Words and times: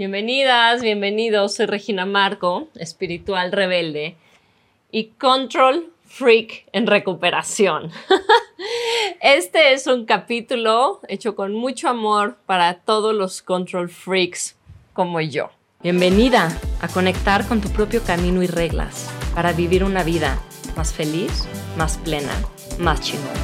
Bienvenidas, 0.00 0.80
bienvenidos. 0.80 1.56
Soy 1.56 1.66
Regina 1.66 2.06
Marco, 2.06 2.68
espiritual 2.74 3.52
rebelde 3.52 4.16
y 4.90 5.08
control 5.08 5.92
freak 6.06 6.66
en 6.72 6.86
recuperación. 6.86 7.92
Este 9.20 9.74
es 9.74 9.86
un 9.86 10.06
capítulo 10.06 11.00
hecho 11.08 11.36
con 11.36 11.52
mucho 11.52 11.90
amor 11.90 12.38
para 12.46 12.78
todos 12.78 13.14
los 13.14 13.42
control 13.42 13.90
freaks 13.90 14.56
como 14.94 15.20
yo. 15.20 15.50
Bienvenida 15.82 16.48
a 16.80 16.88
conectar 16.88 17.46
con 17.46 17.60
tu 17.60 17.68
propio 17.68 18.02
camino 18.02 18.42
y 18.42 18.46
reglas 18.46 19.14
para 19.34 19.52
vivir 19.52 19.84
una 19.84 20.02
vida 20.02 20.40
más 20.78 20.94
feliz, 20.94 21.46
más 21.76 21.98
plena, 21.98 22.32
más 22.78 23.02
chingón. 23.02 23.36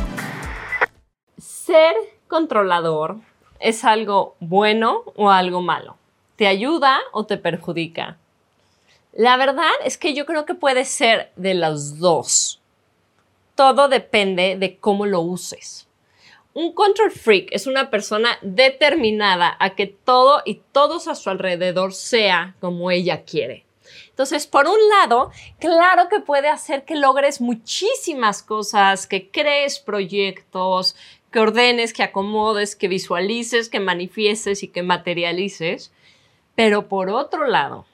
Ser 1.37 1.95
controlador 2.29 3.19
es 3.61 3.85
algo 3.85 4.37
bueno 4.41 5.03
o 5.17 5.29
algo 5.29 5.61
malo 5.61 5.99
¿Te 6.37 6.47
ayuda 6.47 6.99
o 7.13 7.25
te 7.25 7.39
perjudica? 7.39 8.19
La 9.13 9.39
verdad 9.39 9.73
es 9.85 9.97
que 9.97 10.13
yo 10.13 10.27
creo 10.27 10.45
que 10.45 10.55
puede 10.55 10.85
ser 10.85 11.33
de 11.37 11.55
los 11.55 11.99
dos. 11.99 12.61
Todo 13.55 13.89
depende 13.89 14.57
de 14.59 14.77
cómo 14.77 15.07
lo 15.07 15.23
uses. 15.23 15.89
Un 16.53 16.75
control 16.75 17.11
freak 17.11 17.49
es 17.53 17.67
una 17.67 17.91
persona 17.91 18.39
determinada 18.43 19.57
a 19.59 19.75
que 19.75 19.87
todo 19.87 20.43
y 20.45 20.61
todos 20.73 21.09
a 21.09 21.15
su 21.15 21.31
alrededor 21.31 21.95
sea 21.95 22.55
como 22.61 22.91
ella 22.91 23.25
quiere. 23.25 23.65
Entonces, 24.09 24.47
por 24.47 24.67
un 24.67 24.89
lado, 24.89 25.31
claro 25.59 26.09
que 26.11 26.21
puede 26.21 26.49
hacer 26.49 26.85
que 26.85 26.97
logres 26.97 27.41
muchísimas 27.41 28.43
cosas, 28.43 29.07
que 29.07 29.31
crees 29.31 29.79
proyectos, 29.79 30.97
que 31.31 31.41
ordenes, 31.41 31.93
que 31.93 32.03
acomodes, 32.03 32.77
que 32.77 32.89
visualices, 32.89 33.69
que 33.69 33.81
manifiestes 33.81 34.63
y 34.63 34.69
que 34.69 34.83
materialices. 34.83 35.93
Pero 36.57 36.89
por 36.89 37.11
otro 37.11 37.47
lado, 37.47 37.87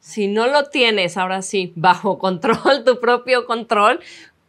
si 0.00 0.28
no 0.28 0.46
lo 0.46 0.64
tienes 0.70 1.18
ahora 1.18 1.42
sí 1.42 1.72
bajo 1.76 2.18
control, 2.18 2.84
tu 2.84 2.98
propio 2.98 3.44
control, 3.44 4.00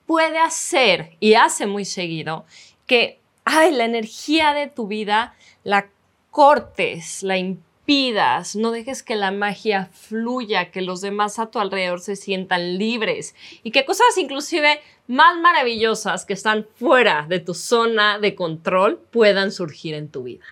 puede 0.05 0.39
hacer 0.39 1.17
y 1.19 1.33
hace 1.33 1.67
muy 1.67 1.83
seguido 1.83 2.45
que 2.87 3.19
ay, 3.45 3.71
la 3.71 3.85
energía 3.85 4.53
de 4.53 4.67
tu 4.67 4.87
vida 4.87 5.33
la 5.63 5.89
cortes, 6.31 7.23
la 7.23 7.37
impidas, 7.37 8.55
no 8.55 8.71
dejes 8.71 9.01
que 9.01 9.15
la 9.15 9.31
magia 9.31 9.89
fluya, 9.91 10.71
que 10.71 10.81
los 10.81 11.01
demás 11.01 11.39
a 11.39 11.47
tu 11.47 11.59
alrededor 11.59 11.99
se 12.01 12.15
sientan 12.15 12.77
libres 12.77 13.35
y 13.63 13.71
que 13.71 13.85
cosas 13.85 14.17
inclusive 14.17 14.79
más 15.07 15.37
maravillosas 15.39 16.25
que 16.25 16.33
están 16.33 16.67
fuera 16.75 17.25
de 17.27 17.39
tu 17.39 17.55
zona 17.55 18.19
de 18.19 18.35
control 18.35 18.99
puedan 19.11 19.51
surgir 19.51 19.95
en 19.95 20.09
tu 20.09 20.23
vida. 20.23 20.45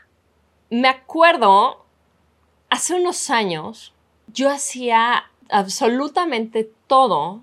Me 0.72 0.88
acuerdo 0.88 1.86
hace 2.70 2.96
unos 2.96 3.30
años 3.30 3.94
yo 4.28 4.50
hacía 4.50 5.26
absolutamente 5.50 6.70
todo 6.88 7.42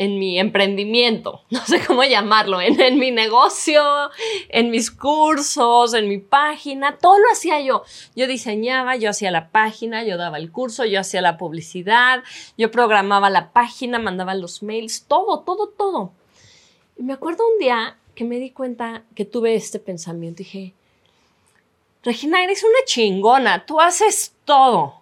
en 0.00 0.18
mi 0.18 0.38
emprendimiento, 0.38 1.42
no 1.50 1.60
sé 1.66 1.84
cómo 1.86 2.04
llamarlo, 2.04 2.58
en, 2.62 2.98
mi 2.98 3.10
negocio, 3.10 3.82
en 4.48 4.70
mis 4.70 4.90
cursos, 4.90 5.92
en 5.92 6.08
mi 6.08 6.16
página, 6.16 6.96
todo 6.96 7.18
lo 7.18 7.30
hacía 7.30 7.60
yo. 7.60 7.82
Yo 8.16 8.26
diseñaba, 8.26 8.96
yo 8.96 9.10
hacía 9.10 9.30
la 9.30 9.50
página, 9.50 10.02
yo 10.02 10.16
daba 10.16 10.38
el 10.38 10.50
curso, 10.50 10.86
yo 10.86 11.00
hacía 11.00 11.20
la 11.20 11.36
publicidad, 11.36 12.22
yo 12.56 12.70
programaba 12.70 13.28
la 13.28 13.52
página, 13.52 13.98
mandaba 13.98 14.34
los 14.34 14.62
mails, 14.62 15.04
todo, 15.06 15.40
todo, 15.40 15.68
todo. 15.68 16.12
Y 16.96 17.02
me 17.02 17.12
acuerdo 17.12 17.44
un 17.52 17.58
día 17.58 17.98
que 18.14 18.24
me 18.24 18.38
di 18.38 18.52
cuenta 18.52 19.04
que 19.14 19.26
tuve 19.26 19.54
este 19.54 19.80
pensamiento, 19.80 20.38
dije, 20.38 20.72
Regina, 22.02 22.42
eres 22.42 22.64
una 22.64 22.84
chingona, 22.86 23.66
tú 23.66 23.80
haces 23.80 24.34
todo. 24.44 25.00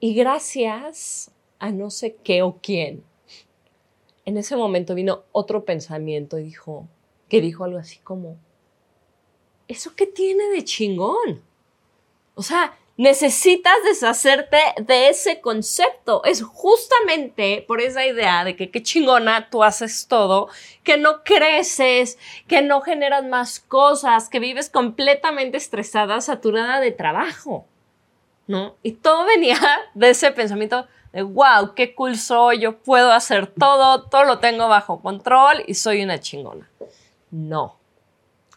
Y 0.00 0.14
gracias 0.14 1.30
a 1.58 1.70
no 1.70 1.90
sé 1.90 2.16
qué 2.24 2.42
o 2.42 2.58
quién, 2.62 3.04
en 4.24 4.36
ese 4.36 4.56
momento 4.56 4.94
vino 4.94 5.24
otro 5.32 5.64
pensamiento 5.64 6.38
y 6.38 6.44
dijo, 6.44 6.86
que 7.28 7.40
dijo 7.40 7.64
algo 7.64 7.78
así 7.78 7.98
como, 7.98 8.36
¿eso 9.68 9.94
qué 9.94 10.06
tiene 10.06 10.44
de 10.48 10.64
chingón? 10.64 11.42
O 12.34 12.42
sea, 12.42 12.78
necesitas 12.96 13.74
deshacerte 13.84 14.58
de 14.78 15.08
ese 15.08 15.40
concepto. 15.40 16.22
Es 16.24 16.42
justamente 16.42 17.64
por 17.66 17.80
esa 17.80 18.06
idea 18.06 18.44
de 18.44 18.56
que 18.56 18.70
qué 18.70 18.82
chingona 18.82 19.48
tú 19.50 19.64
haces 19.64 20.06
todo, 20.06 20.48
que 20.84 20.98
no 20.98 21.22
creces, 21.24 22.18
que 22.46 22.62
no 22.62 22.80
generas 22.82 23.24
más 23.24 23.60
cosas, 23.60 24.28
que 24.28 24.38
vives 24.38 24.68
completamente 24.70 25.56
estresada, 25.56 26.20
saturada 26.20 26.80
de 26.80 26.92
trabajo. 26.92 27.66
¿No? 28.46 28.76
Y 28.82 28.92
todo 28.92 29.24
venía 29.24 29.58
de 29.94 30.10
ese 30.10 30.30
pensamiento 30.32 30.86
de, 31.12 31.22
wow, 31.22 31.74
qué 31.74 31.94
cool 31.94 32.16
soy, 32.16 32.60
yo 32.60 32.78
puedo 32.78 33.12
hacer 33.12 33.46
todo, 33.46 34.08
todo 34.08 34.24
lo 34.24 34.38
tengo 34.38 34.68
bajo 34.68 35.00
control 35.00 35.62
y 35.66 35.74
soy 35.74 36.02
una 36.02 36.20
chingona. 36.20 36.68
No 37.30 37.79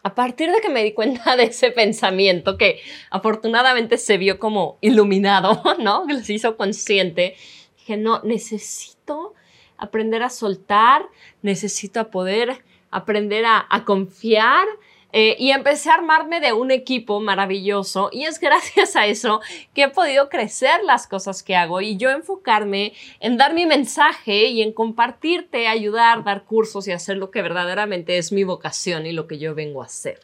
a 0.04 0.14
partir 0.14 0.52
de 0.52 0.60
que 0.60 0.68
me 0.68 0.84
di 0.84 0.92
cuenta 0.92 1.34
de 1.36 1.44
ese 1.44 1.70
pensamiento 1.70 2.58
que 2.58 2.80
afortunadamente 3.10 3.98
se 3.98 4.18
vio 4.18 4.38
como 4.38 4.78
iluminado, 4.82 5.60
¿no? 5.80 6.06
Que 6.06 6.22
se 6.22 6.34
hizo 6.34 6.56
consciente, 6.56 7.34
dije, 7.78 7.96
no, 7.96 8.20
necesito 8.22 9.34
aprender 9.78 10.22
a 10.22 10.28
soltar, 10.30 11.06
necesito 11.42 12.10
poder 12.10 12.62
aprender 12.90 13.46
a, 13.46 13.66
a 13.68 13.84
confiar 13.84 14.68
eh, 15.16 15.36
y 15.38 15.52
empecé 15.52 15.90
a 15.90 15.94
armarme 15.94 16.40
de 16.40 16.52
un 16.52 16.72
equipo 16.72 17.20
maravilloso 17.20 18.08
y 18.10 18.24
es 18.24 18.40
gracias 18.40 18.96
a 18.96 19.06
eso 19.06 19.40
que 19.72 19.84
he 19.84 19.88
podido 19.88 20.28
crecer 20.28 20.82
las 20.82 21.06
cosas 21.06 21.44
que 21.44 21.54
hago 21.54 21.80
y 21.80 21.96
yo 21.96 22.10
enfocarme 22.10 22.94
en 23.20 23.36
dar 23.36 23.54
mi 23.54 23.64
mensaje 23.64 24.46
y 24.46 24.60
en 24.60 24.72
compartirte, 24.72 25.68
ayudar, 25.68 26.24
dar 26.24 26.42
cursos 26.42 26.88
y 26.88 26.92
hacer 26.92 27.16
lo 27.16 27.30
que 27.30 27.42
verdaderamente 27.42 28.18
es 28.18 28.32
mi 28.32 28.42
vocación 28.42 29.06
y 29.06 29.12
lo 29.12 29.28
que 29.28 29.38
yo 29.38 29.54
vengo 29.54 29.82
a 29.82 29.86
hacer. 29.86 30.18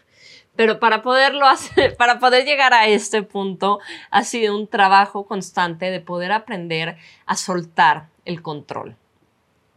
Pero 0.57 0.81
para 0.81 1.03
poderlo 1.03 1.47
hacer, 1.47 1.97
para 1.97 2.19
poder 2.19 2.45
llegar 2.45 2.75
a 2.75 2.89
este 2.89 3.23
punto, 3.23 3.79
ha 4.11 4.25
sido 4.25 4.59
un 4.59 4.67
trabajo 4.67 5.25
constante 5.25 5.93
de 5.93 6.01
poder 6.01 6.33
aprender 6.33 6.97
a 7.27 7.37
soltar 7.37 8.09
el 8.25 8.43
control. 8.43 8.97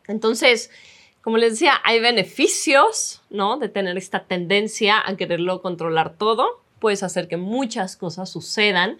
Entonces, 0.07 0.71
como 1.23 1.37
les 1.37 1.53
decía, 1.53 1.79
hay 1.85 2.01
beneficios, 2.01 3.21
¿no? 3.29 3.57
De 3.57 3.69
tener 3.69 3.97
esta 3.97 4.25
tendencia 4.25 5.01
a 5.03 5.15
quererlo 5.15 5.61
controlar 5.61 6.17
todo. 6.17 6.61
Puedes 6.79 7.01
hacer 7.01 7.29
que 7.29 7.37
muchas 7.37 7.95
cosas 7.95 8.29
sucedan. 8.29 8.97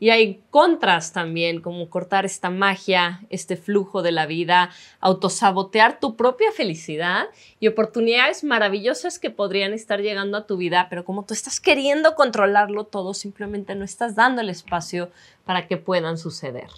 Y 0.00 0.08
hay 0.08 0.40
contras 0.50 1.12
también, 1.12 1.60
como 1.60 1.90
cortar 1.90 2.24
esta 2.24 2.48
magia, 2.48 3.20
este 3.28 3.58
flujo 3.58 4.00
de 4.00 4.10
la 4.10 4.24
vida, 4.24 4.70
autosabotear 5.00 6.00
tu 6.00 6.16
propia 6.16 6.50
felicidad 6.50 7.26
y 7.60 7.68
oportunidades 7.68 8.42
maravillosas 8.42 9.18
que 9.18 9.28
podrían 9.28 9.74
estar 9.74 10.00
llegando 10.00 10.38
a 10.38 10.46
tu 10.46 10.56
vida, 10.56 10.86
pero 10.88 11.04
como 11.04 11.26
tú 11.26 11.34
estás 11.34 11.60
queriendo 11.60 12.14
controlarlo 12.14 12.84
todo, 12.84 13.12
simplemente 13.12 13.74
no 13.74 13.84
estás 13.84 14.14
dando 14.14 14.40
el 14.40 14.48
espacio 14.48 15.10
para 15.44 15.66
que 15.66 15.76
puedan 15.76 16.16
suceder. 16.16 16.70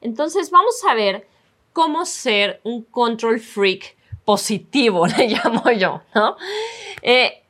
Entonces, 0.00 0.50
vamos 0.50 0.82
a 0.88 0.94
ver 0.94 1.26
cómo 1.74 2.06
ser 2.06 2.62
un 2.64 2.82
control 2.82 3.38
freak 3.38 3.94
positivo, 4.24 5.06
le 5.18 5.28
llamo 5.28 5.70
yo, 5.70 6.02
¿no? 6.14 6.36
Eh, 7.02 7.42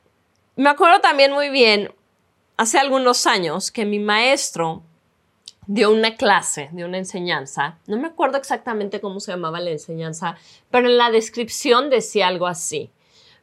me 0.55 0.69
acuerdo 0.69 0.99
también 1.01 1.31
muy 1.31 1.49
bien, 1.49 1.93
hace 2.57 2.77
algunos 2.77 3.25
años, 3.25 3.71
que 3.71 3.85
mi 3.85 3.99
maestro 3.99 4.83
dio 5.65 5.91
una 5.91 6.15
clase, 6.15 6.69
de 6.71 6.85
una 6.85 6.97
enseñanza, 6.97 7.79
no 7.87 7.97
me 7.97 8.07
acuerdo 8.07 8.37
exactamente 8.37 8.99
cómo 8.99 9.19
se 9.19 9.31
llamaba 9.31 9.59
la 9.59 9.71
enseñanza, 9.71 10.35
pero 10.69 10.87
en 10.87 10.97
la 10.97 11.09
descripción 11.09 11.89
decía 11.89 12.27
algo 12.27 12.47
así. 12.47 12.91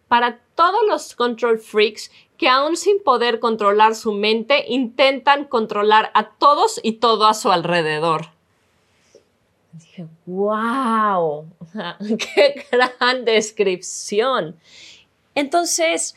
Para 0.08 0.38
todos 0.54 0.80
los 0.88 1.14
control 1.14 1.58
freaks 1.58 2.10
que 2.36 2.48
aún 2.48 2.76
sin 2.76 3.02
poder 3.02 3.38
controlar 3.38 3.94
su 3.94 4.12
mente, 4.12 4.64
intentan 4.68 5.44
controlar 5.44 6.10
a 6.14 6.30
todos 6.30 6.80
y 6.82 6.92
todo 6.92 7.26
a 7.26 7.34
su 7.34 7.52
alrededor. 7.52 8.30
Wow, 10.26 11.48
qué 12.18 12.66
gran 12.70 13.24
descripción. 13.24 14.56
Entonces, 15.34 16.16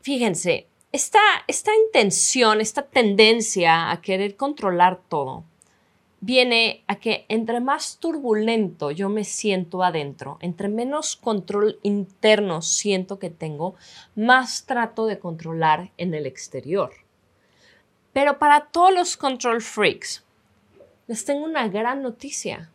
fíjense, 0.00 0.66
esta, 0.92 1.20
esta 1.48 1.72
intención, 1.74 2.60
esta 2.60 2.82
tendencia 2.82 3.90
a 3.90 4.00
querer 4.00 4.36
controlar 4.36 5.00
todo, 5.08 5.44
viene 6.20 6.84
a 6.86 6.96
que 6.96 7.26
entre 7.28 7.60
más 7.60 7.98
turbulento 7.98 8.90
yo 8.90 9.08
me 9.08 9.24
siento 9.24 9.82
adentro, 9.82 10.38
entre 10.40 10.68
menos 10.68 11.16
control 11.16 11.78
interno 11.82 12.62
siento 12.62 13.18
que 13.18 13.28
tengo, 13.28 13.74
más 14.14 14.64
trato 14.64 15.06
de 15.06 15.18
controlar 15.18 15.90
en 15.98 16.14
el 16.14 16.26
exterior. 16.26 16.92
Pero 18.14 18.38
para 18.38 18.66
todos 18.66 18.94
los 18.94 19.16
control 19.16 19.60
freaks, 19.60 20.24
les 21.06 21.24
tengo 21.24 21.44
una 21.44 21.68
gran 21.68 22.02
noticia. 22.02 22.70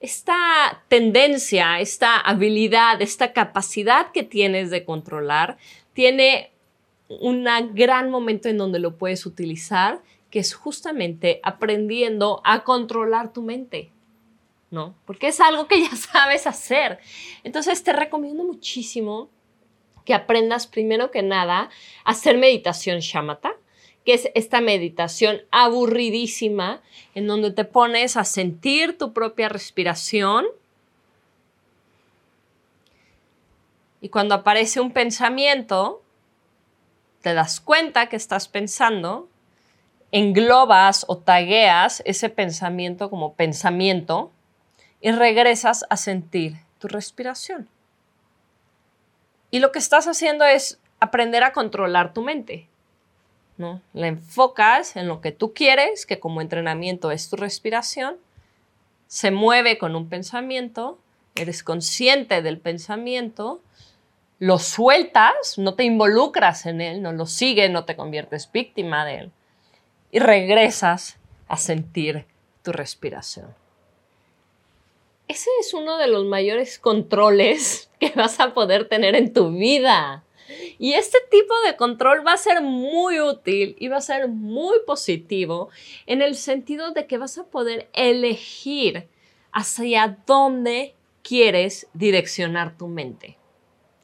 Esta 0.00 0.82
tendencia, 0.88 1.80
esta 1.80 2.18
habilidad, 2.18 3.02
esta 3.02 3.32
capacidad 3.32 4.12
que 4.12 4.22
tienes 4.22 4.70
de 4.70 4.84
controlar, 4.84 5.58
tiene 5.92 6.52
un 7.08 7.44
gran 7.74 8.10
momento 8.10 8.48
en 8.48 8.58
donde 8.58 8.78
lo 8.78 8.96
puedes 8.96 9.26
utilizar, 9.26 10.00
que 10.30 10.38
es 10.38 10.54
justamente 10.54 11.40
aprendiendo 11.42 12.40
a 12.44 12.64
controlar 12.64 13.32
tu 13.32 13.42
mente. 13.42 13.90
¿No? 14.70 14.94
Porque 15.06 15.28
es 15.28 15.40
algo 15.40 15.66
que 15.66 15.80
ya 15.80 15.96
sabes 15.96 16.46
hacer. 16.46 16.98
Entonces 17.42 17.82
te 17.82 17.92
recomiendo 17.92 18.44
muchísimo 18.44 19.30
que 20.04 20.14
aprendas 20.14 20.66
primero 20.66 21.10
que 21.10 21.22
nada 21.22 21.70
a 22.04 22.10
hacer 22.10 22.38
meditación 22.38 23.00
shamatha, 23.00 23.54
que 24.08 24.14
es 24.14 24.30
esta 24.34 24.62
meditación 24.62 25.42
aburridísima 25.50 26.80
en 27.14 27.26
donde 27.26 27.50
te 27.50 27.66
pones 27.66 28.16
a 28.16 28.24
sentir 28.24 28.96
tu 28.96 29.12
propia 29.12 29.50
respiración. 29.50 30.46
Y 34.00 34.08
cuando 34.08 34.34
aparece 34.34 34.80
un 34.80 34.92
pensamiento, 34.92 36.02
te 37.20 37.34
das 37.34 37.60
cuenta 37.60 38.08
que 38.08 38.16
estás 38.16 38.48
pensando, 38.48 39.28
englobas 40.10 41.04
o 41.06 41.18
tagueas 41.18 42.02
ese 42.06 42.30
pensamiento 42.30 43.10
como 43.10 43.34
pensamiento 43.34 44.32
y 45.02 45.10
regresas 45.10 45.84
a 45.90 45.98
sentir 45.98 46.54
tu 46.78 46.88
respiración. 46.88 47.68
Y 49.50 49.58
lo 49.58 49.70
que 49.70 49.78
estás 49.78 50.08
haciendo 50.08 50.46
es 50.46 50.80
aprender 50.98 51.44
a 51.44 51.52
controlar 51.52 52.14
tu 52.14 52.22
mente. 52.22 52.68
¿No? 53.58 53.82
La 53.92 54.06
enfocas 54.06 54.96
en 54.96 55.08
lo 55.08 55.20
que 55.20 55.32
tú 55.32 55.52
quieres, 55.52 56.06
que 56.06 56.18
como 56.18 56.40
entrenamiento 56.40 57.10
es 57.10 57.28
tu 57.28 57.36
respiración, 57.36 58.16
se 59.06 59.30
mueve 59.30 59.78
con 59.78 59.94
un 59.96 60.08
pensamiento, 60.08 60.98
eres 61.34 61.62
consciente 61.62 62.42
del 62.42 62.58
pensamiento, 62.58 63.60
lo 64.38 64.58
sueltas, 64.58 65.58
no 65.58 65.74
te 65.74 65.84
involucras 65.84 66.66
en 66.66 66.80
él, 66.80 67.02
no 67.02 67.12
lo 67.12 67.26
sigues, 67.26 67.70
no 67.70 67.84
te 67.84 67.96
conviertes 67.96 68.50
víctima 68.50 69.04
de 69.04 69.16
él 69.16 69.32
y 70.10 70.20
regresas 70.20 71.18
a 71.48 71.56
sentir 71.56 72.26
tu 72.62 72.72
respiración. 72.72 73.54
Ese 75.26 75.50
es 75.60 75.74
uno 75.74 75.98
de 75.98 76.06
los 76.06 76.24
mayores 76.24 76.78
controles 76.78 77.90
que 78.00 78.12
vas 78.14 78.40
a 78.40 78.54
poder 78.54 78.88
tener 78.88 79.14
en 79.14 79.32
tu 79.32 79.50
vida. 79.50 80.24
Y 80.78 80.92
este 80.92 81.18
tipo 81.30 81.54
de 81.66 81.76
control 81.76 82.26
va 82.26 82.32
a 82.32 82.38
ser 82.38 82.62
muy 82.62 83.20
útil 83.20 83.76
y 83.78 83.88
va 83.88 83.98
a 83.98 84.02
ser 84.02 84.28
muy 84.28 84.78
positivo 84.86 85.70
en 86.06 86.22
el 86.22 86.34
sentido 86.36 86.92
de 86.92 87.06
que 87.06 87.18
vas 87.18 87.38
a 87.38 87.44
poder 87.44 87.88
elegir 87.92 89.08
hacia 89.52 90.18
dónde 90.26 90.94
quieres 91.22 91.88
direccionar 91.92 92.76
tu 92.76 92.88
mente. 92.88 93.36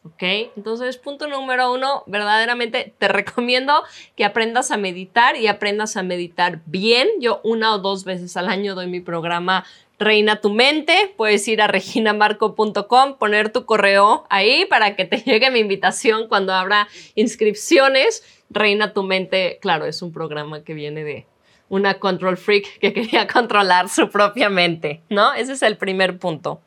¿Ok? 0.05 0.23
Entonces, 0.55 0.99
punto 0.99 1.29
número 1.29 1.73
uno, 1.73 2.03
verdaderamente 2.07 2.93
te 2.99 3.09
recomiendo 3.09 3.73
que 4.17 4.27
aprendas 4.27 4.71
a 4.71 4.77
meditar 4.77 5.37
y 5.37 5.47
aprendas 5.47 5.97
a 5.97 6.03
meditar 6.03 6.61
bien. 6.67 7.09
Yo 7.21 7.41
una 7.43 7.75
o 7.75 7.79
dos 7.79 8.05
veces 8.05 8.37
al 8.37 8.49
año 8.49 8.75
doy 8.75 8.87
mi 8.87 9.01
programa 9.01 9.65
Reina 9.99 10.41
tu 10.41 10.51
mente. 10.51 11.13
Puedes 11.17 11.47
ir 11.49 11.63
a 11.63 11.67
reginamarco.com, 11.67 13.19
poner 13.19 13.53
tu 13.53 13.65
correo 13.65 14.25
ahí 14.29 14.65
para 14.67 14.97
que 14.97 15.05
te 15.05 15.19
llegue 15.27 15.51
mi 15.51 15.61
invitación 15.61 16.29
cuando 16.29 16.53
habrá 16.53 16.89
inscripciones. 17.15 18.23
Reina 18.51 18.93
tu 18.93 19.03
mente, 19.03 19.59
claro, 19.61 19.85
es 19.87 20.03
un 20.03 20.13
programa 20.13 20.65
que 20.65 20.75
viene 20.75 21.05
de 21.05 21.27
una 21.69 21.99
control 21.99 22.37
freak 22.37 22.79
que 22.79 22.93
quería 22.93 23.27
controlar 23.33 23.89
su 23.89 24.11
propia 24.11 24.49
mente, 24.49 25.03
¿no? 25.09 25.33
Ese 25.35 25.53
es 25.53 25.63
el 25.63 25.77
primer 25.77 26.19
punto. 26.19 26.61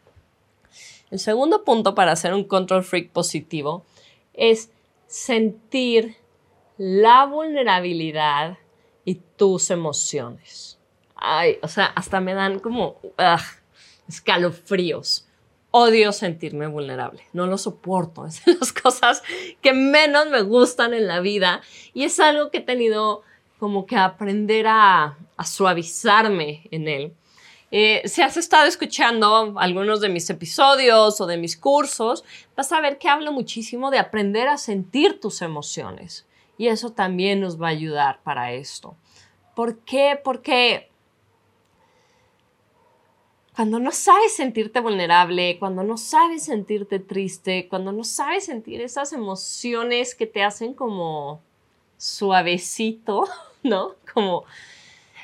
El 1.09 1.19
segundo 1.19 1.63
punto 1.63 1.95
para 1.95 2.11
hacer 2.11 2.33
un 2.33 2.43
control 2.43 2.83
freak 2.83 3.11
positivo 3.11 3.85
es 4.33 4.71
sentir 5.07 6.15
la 6.77 7.25
vulnerabilidad 7.25 8.57
y 9.05 9.15
tus 9.15 9.71
emociones. 9.71 10.76
Ay, 11.17 11.57
o 11.61 11.67
sea, 11.67 11.85
hasta 11.85 12.19
me 12.19 12.33
dan 12.33 12.59
como 12.59 12.99
escalofríos. 14.07 15.27
Odio 15.71 16.13
sentirme 16.13 16.67
vulnerable, 16.67 17.23
no 17.33 17.45
lo 17.45 17.57
soporto, 17.57 18.25
es 18.27 18.43
de 18.45 18.55
las 18.55 18.71
cosas 18.71 19.21
que 19.61 19.73
menos 19.73 20.27
me 20.29 20.41
gustan 20.41 20.93
en 20.93 21.07
la 21.07 21.19
vida 21.19 21.61
y 21.93 22.03
es 22.03 22.19
algo 22.19 22.49
que 22.51 22.59
he 22.59 22.61
tenido 22.61 23.21
como 23.59 23.85
que 23.85 23.97
aprender 23.97 24.65
a, 24.67 25.17
suavizarme 25.43 26.67
en 26.71 26.87
él 26.87 27.13
eh, 27.69 28.01
si 28.05 28.21
has 28.21 28.37
estado 28.37 28.65
escuchando 28.65 29.55
algunos 29.57 29.99
de 29.99 30.07
mis 30.07 30.29
episodios 30.29 31.19
o 31.19 31.25
de 31.25 31.37
mis 31.37 31.57
cursos, 31.57 32.23
vas 32.55 32.71
a 32.71 32.79
ver 32.79 32.97
que 32.97 33.09
hablo 33.09 33.33
muchísimo 33.33 33.91
de 33.91 33.99
aprender 33.99 34.47
a 34.47 34.57
sentir 34.57 35.19
tus 35.19 35.41
emociones. 35.41 36.25
Y 36.57 36.67
eso 36.67 36.91
también 36.91 37.41
nos 37.41 37.61
va 37.61 37.67
a 37.67 37.71
ayudar 37.71 38.21
para 38.23 38.53
esto. 38.53 38.95
¿Por 39.53 39.79
qué? 39.79 40.19
Porque 40.23 40.89
cuando 43.57 43.79
no 43.79 43.91
sabes 43.91 44.35
sentirte 44.35 44.81
vulnerable, 44.81 45.57
cuando 45.57 45.81
no 45.81 45.97
sabes 45.97 46.43
sentirte 46.43 46.99
triste, 46.99 47.67
cuando 47.67 47.91
no 47.91 48.03
sabes 48.03 48.45
sentir 48.45 48.81
esas 48.81 49.13
emociones 49.13 50.13
que 50.13 50.27
te 50.27 50.43
hacen 50.43 50.75
como 50.75 51.41
suavecito, 51.97 53.27
¿no? 53.63 53.95
Como... 54.13 54.43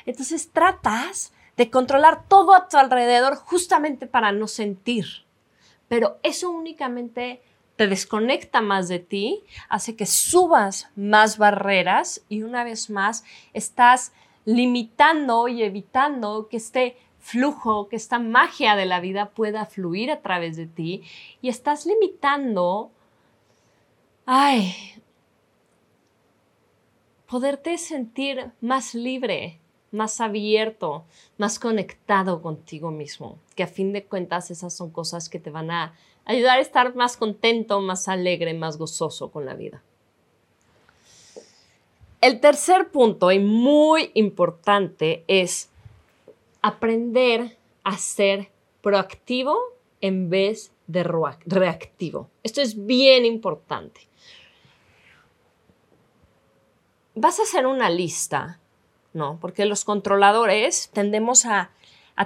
Entonces 0.04 0.50
tratas 0.50 1.32
de 1.56 1.70
controlar 1.70 2.26
todo 2.26 2.54
a 2.54 2.68
tu 2.68 2.76
alrededor 2.76 3.36
justamente 3.36 4.08
para 4.08 4.32
no 4.32 4.48
sentir. 4.48 5.06
Pero 5.86 6.18
eso 6.24 6.50
únicamente 6.50 7.40
te 7.76 7.86
desconecta 7.86 8.60
más 8.60 8.88
de 8.88 8.98
ti, 8.98 9.44
hace 9.68 9.94
que 9.94 10.06
subas 10.06 10.88
más 10.96 11.38
barreras 11.38 12.20
y 12.28 12.42
una 12.42 12.64
vez 12.64 12.90
más 12.90 13.22
estás 13.52 14.10
limitando 14.44 15.46
y 15.46 15.62
evitando 15.62 16.48
que 16.48 16.56
este 16.56 16.96
flujo, 17.24 17.88
que 17.88 17.96
esta 17.96 18.18
magia 18.18 18.76
de 18.76 18.84
la 18.84 19.00
vida 19.00 19.30
pueda 19.30 19.64
fluir 19.64 20.10
a 20.10 20.20
través 20.20 20.58
de 20.58 20.66
ti 20.66 21.02
y 21.40 21.48
estás 21.48 21.86
limitando, 21.86 22.90
ay, 24.26 24.74
poderte 27.26 27.78
sentir 27.78 28.50
más 28.60 28.94
libre, 28.94 29.58
más 29.90 30.20
abierto, 30.20 31.04
más 31.38 31.58
conectado 31.58 32.42
contigo 32.42 32.90
mismo, 32.90 33.38
que 33.54 33.62
a 33.62 33.68
fin 33.68 33.94
de 33.94 34.04
cuentas 34.04 34.50
esas 34.50 34.74
son 34.74 34.90
cosas 34.90 35.30
que 35.30 35.40
te 35.40 35.48
van 35.48 35.70
a 35.70 35.94
ayudar 36.26 36.58
a 36.58 36.62
estar 36.62 36.94
más 36.94 37.16
contento, 37.16 37.80
más 37.80 38.06
alegre, 38.06 38.52
más 38.52 38.76
gozoso 38.76 39.30
con 39.30 39.46
la 39.46 39.54
vida. 39.54 39.82
El 42.20 42.40
tercer 42.40 42.90
punto 42.90 43.32
y 43.32 43.38
muy 43.38 44.10
importante 44.12 45.24
es 45.26 45.70
aprender 46.66 47.58
a 47.82 47.98
ser 47.98 48.50
proactivo 48.80 49.58
en 50.00 50.30
vez 50.30 50.72
de 50.86 51.02
reactivo. 51.02 52.30
Esto 52.42 52.60
es 52.60 52.86
bien 52.86 53.24
importante. 53.24 54.08
Vas 57.14 57.38
a 57.38 57.42
hacer 57.44 57.66
una 57.66 57.90
lista 57.90 58.60
¿no? 59.14 59.38
Porque 59.40 59.64
los 59.64 59.84
controladores 59.84 60.90
tendemos 60.92 61.46
a, 61.46 61.70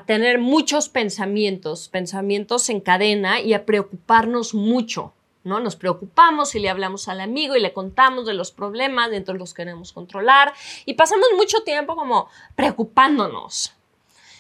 tener 0.05 0.39
muchos 0.39 0.91
pensamientos, 0.91 1.89
pensamientos 1.89 2.69
en 2.69 2.81
cadena 2.81 3.41
y 3.41 3.55
a 3.55 3.65
preocuparnos 3.65 4.53
mucho, 4.53 5.15
¿no? 5.45 5.61
Nos 5.61 5.77
preocupamos 5.77 6.55
y 6.55 6.59
le 6.59 6.69
hablamos 6.69 7.09
al 7.09 7.21
amigo 7.21 7.57
y 7.57 7.61
le 7.61 7.73
contamos 7.73 8.27
de 8.27 8.35
los 8.35 8.53
problemas, 8.53 9.11
de 9.11 9.25
los 9.33 9.55
queremos 9.55 9.95
controlar 9.95 10.53
y 10.85 10.93
pasamos 10.93 11.29
mucho 11.37 11.63
tiempo 11.63 11.97
como 11.97 12.29
preocupándonos. 12.55 13.78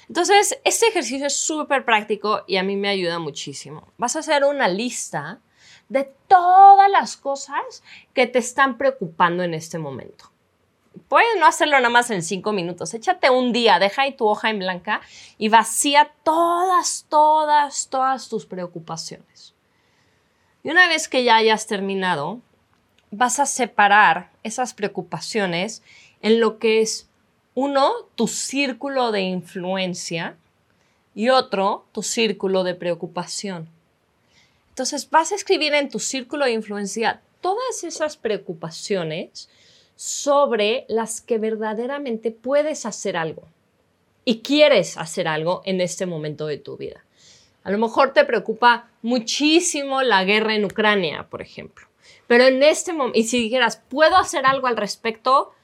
Entonces, 0.08 0.58
este 0.64 0.88
ejercicio 0.88 1.26
es 1.26 1.36
súper 1.36 1.84
práctico 1.84 2.42
y 2.46 2.56
a 2.56 2.62
mí 2.62 2.76
me 2.76 2.88
ayuda 2.88 3.18
muchísimo. 3.18 3.86
Vas 3.98 4.16
a 4.16 4.20
hacer 4.20 4.44
una 4.44 4.66
lista 4.66 5.40
de 5.88 6.10
todas 6.26 6.90
las 6.90 7.16
cosas 7.16 7.82
que 8.14 8.26
te 8.26 8.38
están 8.38 8.78
preocupando 8.78 9.42
en 9.42 9.54
este 9.54 9.78
momento. 9.78 10.30
Puedes 11.08 11.38
no 11.38 11.46
hacerlo 11.46 11.76
nada 11.76 11.90
más 11.90 12.10
en 12.10 12.22
cinco 12.22 12.52
minutos. 12.52 12.92
Échate 12.92 13.30
un 13.30 13.52
día, 13.52 13.78
deja 13.78 14.02
ahí 14.02 14.16
tu 14.16 14.26
hoja 14.26 14.50
en 14.50 14.58
blanca 14.58 15.00
y 15.36 15.48
vacía 15.48 16.12
todas, 16.22 17.06
todas, 17.08 17.88
todas 17.88 18.28
tus 18.28 18.46
preocupaciones. 18.46 19.54
Y 20.62 20.70
una 20.70 20.88
vez 20.88 21.08
que 21.08 21.24
ya 21.24 21.36
hayas 21.36 21.66
terminado, 21.66 22.40
vas 23.10 23.38
a 23.38 23.46
separar 23.46 24.30
esas 24.42 24.74
preocupaciones 24.74 25.82
en 26.20 26.40
lo 26.40 26.58
que 26.58 26.80
es 26.80 27.07
uno, 27.60 27.92
tu 28.14 28.28
círculo 28.28 29.10
de 29.10 29.22
influencia 29.22 30.36
y 31.12 31.30
otro, 31.30 31.86
tu 31.90 32.04
círculo 32.04 32.62
de 32.62 32.76
preocupación. 32.76 33.68
Entonces 34.68 35.10
vas 35.10 35.32
a 35.32 35.34
escribir 35.34 35.74
en 35.74 35.88
tu 35.88 35.98
círculo 35.98 36.44
de 36.44 36.52
influencia 36.52 37.20
todas 37.40 37.82
esas 37.82 38.16
preocupaciones 38.16 39.48
sobre 39.96 40.84
las 40.86 41.20
que 41.20 41.38
verdaderamente 41.38 42.30
puedes 42.30 42.86
hacer 42.86 43.16
algo 43.16 43.42
y 44.24 44.38
quieres 44.38 44.96
hacer 44.96 45.26
algo 45.26 45.62
en 45.64 45.80
este 45.80 46.06
momento 46.06 46.46
de 46.46 46.58
tu 46.58 46.76
vida. 46.76 47.04
A 47.64 47.72
lo 47.72 47.78
mejor 47.78 48.12
te 48.12 48.24
preocupa 48.24 48.88
muchísimo 49.02 50.02
la 50.02 50.22
guerra 50.22 50.54
en 50.54 50.64
Ucrania, 50.64 51.26
por 51.28 51.42
ejemplo. 51.42 51.88
Pero 52.28 52.44
en 52.44 52.62
este 52.62 52.92
momento, 52.92 53.18
y 53.18 53.24
si 53.24 53.42
dijeras, 53.42 53.82
¿puedo 53.88 54.16
hacer 54.16 54.46
algo 54.46 54.68
al 54.68 54.76
respecto? 54.76 55.54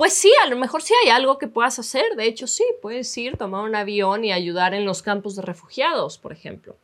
Pues 0.00 0.14
sí, 0.14 0.32
a 0.42 0.48
lo 0.48 0.56
mejor 0.56 0.80
sí 0.80 0.94
hay 1.04 1.10
algo 1.10 1.36
que 1.36 1.46
puedas 1.46 1.78
hacer. 1.78 2.16
De 2.16 2.24
hecho, 2.24 2.46
sí, 2.46 2.64
puedes 2.80 3.14
ir, 3.18 3.36
tomar 3.36 3.64
un 3.64 3.74
avión 3.74 4.24
y 4.24 4.32
ayudar 4.32 4.72
en 4.72 4.86
los 4.86 5.02
campos 5.02 5.36
de 5.36 5.42
refugiados, 5.42 6.16
por 6.16 6.32
ejemplo. 6.32 6.78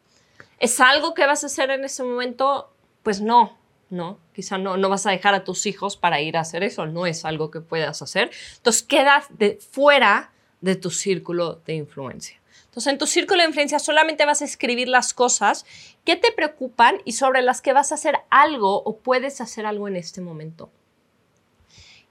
¿Es 0.59 0.81
algo 0.81 1.15
que 1.15 1.25
vas 1.25 1.43
a 1.43 1.47
hacer 1.47 1.71
en 1.71 1.83
ese 1.83 2.03
momento? 2.03 2.71
Pues 3.03 3.23
no, 3.23 3.57
no. 3.89 4.19
Quizá 4.35 4.59
no, 4.59 4.77
no 4.77 4.91
vas 4.91 5.07
a 5.07 5.13
dejar 5.13 5.35
a 5.35 5.45
tus 5.45 5.65
hijos 5.65 5.97
para 5.97 6.21
ir 6.21 6.37
a 6.37 6.41
hacer 6.41 6.63
eso. 6.63 6.85
No 6.85 7.07
es 7.07 7.25
algo 7.25 7.51
que 7.51 7.63
puedas 7.63 8.03
hacer. 8.03 8.31
Entonces, 8.59 8.83
quedas 8.83 9.25
de, 9.31 9.61
fuera 9.71 10.35
de 10.61 10.77
tu 10.77 10.91
círculo 10.91 11.63
de 11.65 11.73
influencia. 11.73 12.39
Entonces, 12.67 12.93
en 12.93 12.99
tu 12.99 13.07
círculo 13.07 13.41
de 13.41 13.49
influencia 13.49 13.79
solamente 13.79 14.27
vas 14.27 14.43
a 14.43 14.45
escribir 14.45 14.89
las 14.89 15.15
cosas 15.15 15.65
que 16.05 16.17
te 16.17 16.33
preocupan 16.33 17.01
y 17.07 17.13
sobre 17.13 17.41
las 17.41 17.63
que 17.63 17.73
vas 17.73 17.93
a 17.93 17.95
hacer 17.95 18.19
algo 18.29 18.83
o 18.83 18.99
puedes 18.99 19.41
hacer 19.41 19.65
algo 19.65 19.89
en 19.89 19.97
este 19.97 20.21
momento. 20.21 20.71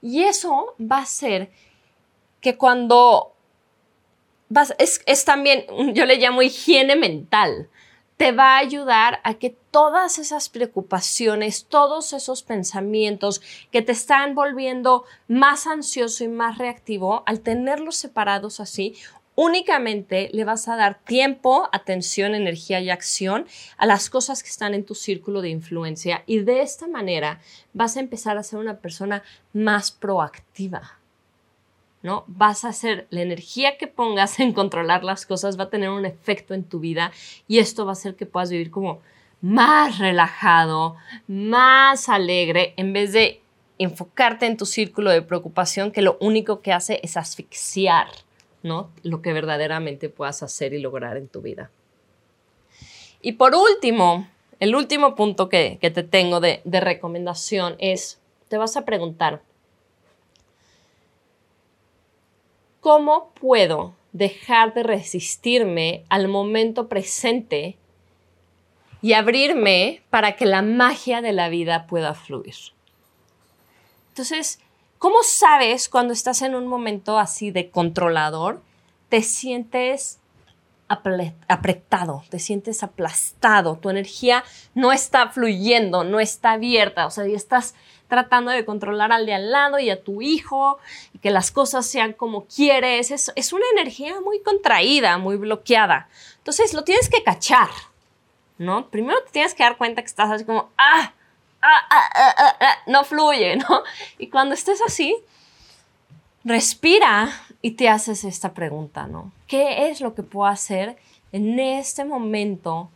Y 0.06 0.22
eso 0.22 0.76
va 0.80 0.98
a 0.98 1.06
ser 1.06 1.50
que 2.40 2.56
cuando 2.56 3.32
vas, 4.48 4.72
es, 4.78 5.02
es 5.04 5.24
también, 5.24 5.66
yo 5.94 6.06
le 6.06 6.18
llamo 6.18 6.42
higiene 6.42 6.94
mental, 6.94 7.68
te 8.16 8.30
va 8.30 8.54
a 8.54 8.58
ayudar 8.58 9.18
a 9.24 9.34
que 9.34 9.56
todas 9.72 10.20
esas 10.20 10.48
preocupaciones, 10.48 11.66
todos 11.66 12.12
esos 12.12 12.44
pensamientos 12.44 13.42
que 13.72 13.82
te 13.82 13.90
están 13.90 14.36
volviendo 14.36 15.04
más 15.26 15.66
ansioso 15.66 16.22
y 16.22 16.28
más 16.28 16.56
reactivo, 16.56 17.24
al 17.26 17.40
tenerlos 17.40 17.96
separados 17.96 18.60
así, 18.60 18.94
únicamente 19.36 20.30
le 20.32 20.44
vas 20.44 20.66
a 20.66 20.74
dar 20.74 20.98
tiempo, 21.04 21.68
atención, 21.70 22.34
energía 22.34 22.80
y 22.80 22.90
acción 22.90 23.46
a 23.76 23.86
las 23.86 24.10
cosas 24.10 24.42
que 24.42 24.48
están 24.48 24.74
en 24.74 24.84
tu 24.84 24.96
círculo 24.96 25.42
de 25.42 25.50
influencia 25.50 26.24
y 26.26 26.40
de 26.40 26.62
esta 26.62 26.88
manera 26.88 27.40
vas 27.72 27.96
a 27.96 28.00
empezar 28.00 28.36
a 28.38 28.42
ser 28.42 28.58
una 28.58 28.78
persona 28.78 29.22
más 29.52 29.92
proactiva. 29.92 30.98
¿no? 32.02 32.24
Vas 32.26 32.64
a 32.64 32.68
hacer 32.68 33.06
la 33.10 33.22
energía 33.22 33.78
que 33.78 33.86
pongas 33.86 34.40
en 34.40 34.52
controlar 34.52 35.04
las 35.04 35.26
cosas 35.26 35.58
va 35.58 35.64
a 35.64 35.70
tener 35.70 35.90
un 35.90 36.06
efecto 36.06 36.54
en 36.54 36.64
tu 36.64 36.80
vida 36.80 37.12
y 37.46 37.58
esto 37.58 37.84
va 37.84 37.92
a 37.92 37.92
hacer 37.92 38.16
que 38.16 38.26
puedas 38.26 38.50
vivir 38.50 38.70
como 38.70 39.00
más 39.42 39.98
relajado, 39.98 40.96
más 41.26 42.08
alegre 42.08 42.72
en 42.76 42.92
vez 42.92 43.12
de 43.12 43.42
enfocarte 43.78 44.46
en 44.46 44.56
tu 44.56 44.64
círculo 44.64 45.10
de 45.10 45.20
preocupación 45.20 45.90
que 45.92 46.00
lo 46.00 46.16
único 46.20 46.62
que 46.62 46.72
hace 46.72 47.00
es 47.02 47.18
asfixiar 47.18 48.08
Lo 49.02 49.22
que 49.22 49.32
verdaderamente 49.32 50.08
puedas 50.08 50.42
hacer 50.42 50.74
y 50.74 50.80
lograr 50.80 51.16
en 51.16 51.28
tu 51.28 51.40
vida. 51.40 51.70
Y 53.22 53.32
por 53.32 53.54
último, 53.54 54.28
el 54.60 54.74
último 54.74 55.14
punto 55.14 55.48
que, 55.48 55.78
te 55.80 56.02
tengo 56.02 56.40
de, 56.40 56.60
de 56.64 56.80
recomendación 56.80 57.76
es, 57.78 58.20
te 58.48 58.58
vas 58.58 58.76
a 58.76 58.84
preguntar, 58.84 59.42
¿cómo 62.80 63.30
puedo 63.40 63.94
dejar 64.12 64.74
de 64.74 64.82
resistirme 64.82 66.04
al 66.08 66.28
momento 66.28 66.88
presente 66.88 67.76
y 69.02 69.12
abrirme 69.12 70.02
para 70.10 70.36
que 70.36 70.46
la 70.46 70.62
magia 70.62 71.22
de 71.22 71.32
la 71.32 71.48
vida 71.48 71.86
pueda 71.86 72.14
fluir? 72.14 72.54
Entonces, 74.08 74.60
¿Cómo 74.98 75.22
sabes 75.22 75.88
cuando 75.88 76.12
estás 76.12 76.42
en 76.42 76.54
un 76.54 76.66
momento 76.66 77.18
así 77.18 77.50
de 77.50 77.70
controlador? 77.70 78.62
Te 79.08 79.22
sientes 79.22 80.18
apretado, 80.88 82.22
te 82.30 82.38
sientes 82.38 82.82
aplastado, 82.82 83.76
tu 83.76 83.90
energía 83.90 84.44
no 84.74 84.92
está 84.92 85.28
fluyendo, 85.28 86.04
no 86.04 86.20
está 86.20 86.52
abierta, 86.52 87.06
o 87.06 87.10
sea, 87.10 87.26
y 87.26 87.34
estás 87.34 87.74
tratando 88.08 88.52
de 88.52 88.64
controlar 88.64 89.12
al 89.12 89.26
de 89.26 89.34
al 89.34 89.50
lado 89.50 89.78
y 89.78 89.90
a 89.90 90.02
tu 90.02 90.22
hijo 90.22 90.78
y 91.12 91.18
que 91.18 91.30
las 91.30 91.50
cosas 91.50 91.86
sean 91.86 92.12
como 92.12 92.46
quieres. 92.46 93.10
Es, 93.10 93.32
es 93.34 93.52
una 93.52 93.64
energía 93.72 94.20
muy 94.20 94.40
contraída, 94.40 95.18
muy 95.18 95.36
bloqueada. 95.36 96.08
Entonces 96.38 96.72
lo 96.72 96.84
tienes 96.84 97.10
que 97.10 97.22
cachar, 97.22 97.68
¿no? 98.58 98.88
Primero 98.88 99.20
te 99.24 99.32
tienes 99.32 99.54
que 99.54 99.64
dar 99.64 99.76
cuenta 99.76 100.02
que 100.02 100.06
estás 100.06 100.30
así 100.30 100.44
como, 100.44 100.70
ah, 100.78 101.12
Ah, 101.68 101.84
ah, 101.90 102.56
ah, 102.60 102.76
no 102.86 103.02
fluye, 103.02 103.56
¿no? 103.56 103.82
Y 104.18 104.28
cuando 104.28 104.54
estés 104.54 104.80
así, 104.86 105.16
respira 106.44 107.28
y 107.60 107.72
te 107.72 107.88
haces 107.88 108.22
esta 108.22 108.54
pregunta, 108.54 109.08
¿no? 109.08 109.32
¿Qué 109.48 109.88
es 109.88 110.00
lo 110.00 110.14
que 110.14 110.22
puedo 110.22 110.46
hacer 110.46 110.96
en 111.32 111.58
este 111.58 112.04
momento 112.04 112.88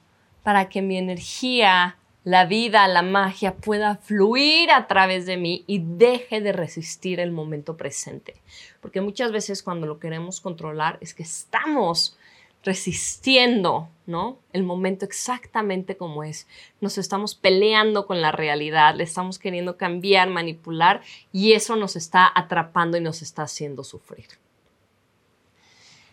para 0.44 0.68
que 0.68 0.82
mi 0.82 0.96
energía, 0.96 1.96
la 2.22 2.44
vida, 2.44 2.86
la 2.86 3.02
magia 3.02 3.56
pueda 3.56 3.96
fluir 3.96 4.70
a 4.70 4.86
través 4.86 5.26
de 5.26 5.36
mí 5.36 5.64
y 5.66 5.80
deje 5.84 6.40
de 6.40 6.52
resistir 6.52 7.18
el 7.18 7.32
momento 7.32 7.76
presente? 7.76 8.36
Porque 8.80 9.00
muchas 9.00 9.32
veces 9.32 9.64
cuando 9.64 9.88
lo 9.88 9.98
queremos 9.98 10.40
controlar 10.40 10.96
es 11.00 11.12
que 11.12 11.24
estamos 11.24 12.16
resistiendo, 12.62 13.88
¿no? 14.06 14.38
El 14.52 14.62
momento 14.62 15.04
exactamente 15.04 15.96
como 15.96 16.24
es. 16.24 16.46
Nos 16.80 16.98
estamos 16.98 17.34
peleando 17.34 18.06
con 18.06 18.20
la 18.20 18.32
realidad, 18.32 18.94
le 18.94 19.04
estamos 19.04 19.38
queriendo 19.38 19.76
cambiar, 19.76 20.28
manipular 20.28 21.02
y 21.32 21.52
eso 21.52 21.76
nos 21.76 21.96
está 21.96 22.30
atrapando 22.34 22.96
y 22.96 23.00
nos 23.00 23.22
está 23.22 23.42
haciendo 23.42 23.82
sufrir. 23.84 24.26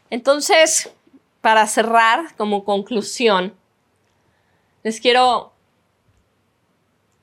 Entonces, 0.10 0.92
para 1.42 1.68
cerrar 1.68 2.36
como 2.38 2.64
conclusión, 2.64 3.54
les 4.84 5.02
quiero, 5.02 5.52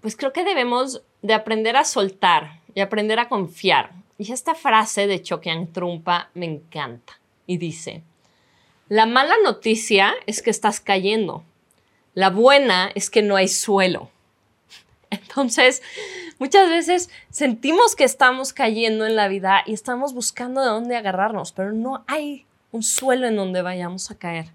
pues 0.02 0.16
creo 0.16 0.32
que 0.32 0.44
debemos 0.44 1.02
de 1.22 1.32
aprender 1.32 1.76
a 1.76 1.84
soltar 1.84 2.60
y 2.74 2.80
aprender 2.80 3.18
a 3.18 3.28
confiar. 3.28 3.92
Y 4.18 4.30
esta 4.32 4.54
frase 4.54 5.06
de 5.06 5.22
Chokian 5.22 5.72
Trumpa 5.72 6.30
me 6.34 6.44
encanta 6.44 7.18
y 7.46 7.56
dice, 7.56 8.02
la 8.94 9.06
mala 9.06 9.34
noticia 9.42 10.14
es 10.26 10.40
que 10.40 10.50
estás 10.50 10.78
cayendo. 10.78 11.42
La 12.14 12.30
buena 12.30 12.92
es 12.94 13.10
que 13.10 13.22
no 13.22 13.34
hay 13.34 13.48
suelo. 13.48 14.08
Entonces, 15.10 15.82
muchas 16.38 16.70
veces 16.70 17.10
sentimos 17.28 17.96
que 17.96 18.04
estamos 18.04 18.52
cayendo 18.52 19.04
en 19.04 19.16
la 19.16 19.26
vida 19.26 19.64
y 19.66 19.72
estamos 19.72 20.14
buscando 20.14 20.60
de 20.60 20.68
dónde 20.68 20.94
agarrarnos, 20.94 21.50
pero 21.50 21.72
no 21.72 22.04
hay 22.06 22.46
un 22.70 22.84
suelo 22.84 23.26
en 23.26 23.34
donde 23.34 23.62
vayamos 23.62 24.12
a 24.12 24.14
caer. 24.16 24.46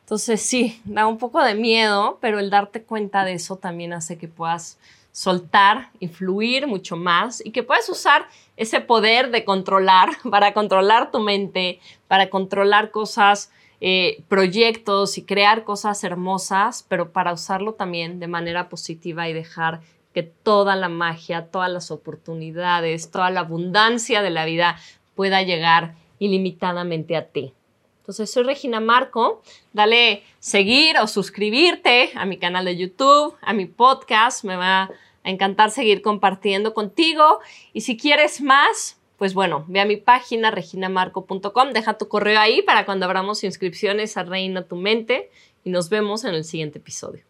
Entonces, 0.00 0.42
sí, 0.42 0.82
da 0.84 1.06
un 1.06 1.18
poco 1.18 1.40
de 1.40 1.54
miedo, 1.54 2.18
pero 2.20 2.40
el 2.40 2.50
darte 2.50 2.82
cuenta 2.82 3.24
de 3.24 3.34
eso 3.34 3.54
también 3.54 3.92
hace 3.92 4.18
que 4.18 4.26
puedas 4.26 4.78
soltar 5.12 5.90
y 6.00 6.08
fluir 6.08 6.66
mucho 6.66 6.96
más 6.96 7.40
y 7.44 7.52
que 7.52 7.62
puedes 7.62 7.88
usar 7.88 8.26
ese 8.56 8.80
poder 8.80 9.30
de 9.30 9.44
controlar 9.44 10.08
para 10.28 10.54
controlar 10.54 11.12
tu 11.12 11.20
mente, 11.20 11.78
para 12.08 12.30
controlar 12.30 12.90
cosas, 12.90 13.52
eh, 13.80 14.22
proyectos 14.28 15.16
y 15.18 15.24
crear 15.24 15.64
cosas 15.64 16.04
hermosas, 16.04 16.84
pero 16.88 17.12
para 17.12 17.32
usarlo 17.32 17.74
también 17.74 18.20
de 18.20 18.28
manera 18.28 18.68
positiva 18.68 19.28
y 19.28 19.32
dejar 19.32 19.80
que 20.12 20.22
toda 20.22 20.76
la 20.76 20.88
magia, 20.88 21.50
todas 21.50 21.70
las 21.70 21.90
oportunidades, 21.90 23.10
toda 23.10 23.30
la 23.30 23.40
abundancia 23.40 24.22
de 24.22 24.30
la 24.30 24.44
vida 24.44 24.76
pueda 25.14 25.42
llegar 25.42 25.94
ilimitadamente 26.18 27.16
a 27.16 27.26
ti. 27.28 27.54
Entonces, 28.00 28.30
soy 28.32 28.42
Regina 28.42 28.80
Marco. 28.80 29.42
Dale 29.72 30.24
seguir 30.40 30.98
o 30.98 31.06
suscribirte 31.06 32.10
a 32.16 32.26
mi 32.26 32.38
canal 32.38 32.64
de 32.64 32.76
YouTube, 32.76 33.36
a 33.40 33.52
mi 33.52 33.66
podcast. 33.66 34.44
Me 34.44 34.56
va 34.56 34.82
a 34.82 34.90
encantar 35.30 35.70
seguir 35.70 36.02
compartiendo 36.02 36.74
contigo. 36.74 37.40
Y 37.72 37.82
si 37.82 37.96
quieres 37.96 38.40
más, 38.40 38.99
pues 39.20 39.34
bueno, 39.34 39.66
ve 39.68 39.80
a 39.80 39.84
mi 39.84 39.98
página 39.98 40.50
reginamarco.com, 40.50 41.72
deja 41.74 41.98
tu 41.98 42.08
correo 42.08 42.40
ahí 42.40 42.62
para 42.62 42.86
cuando 42.86 43.04
abramos 43.04 43.44
inscripciones 43.44 44.16
a 44.16 44.22
Reina 44.22 44.62
tu 44.62 44.76
Mente 44.76 45.30
y 45.62 45.68
nos 45.68 45.90
vemos 45.90 46.24
en 46.24 46.32
el 46.32 46.42
siguiente 46.42 46.78
episodio. 46.78 47.22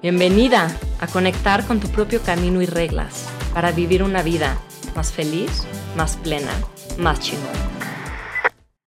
Bienvenida 0.00 0.74
a 0.98 1.06
conectar 1.06 1.66
con 1.66 1.78
tu 1.78 1.88
propio 1.88 2.22
camino 2.22 2.62
y 2.62 2.66
reglas 2.66 3.28
para 3.52 3.70
vivir 3.70 4.02
una 4.02 4.22
vida 4.22 4.58
más 4.94 5.12
feliz, 5.12 5.66
más 5.94 6.16
plena, 6.16 6.52
más 6.96 7.20
chingona. 7.20 7.75